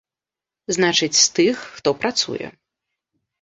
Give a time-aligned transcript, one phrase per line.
[0.77, 2.47] Значыць, з тых, хто працуе.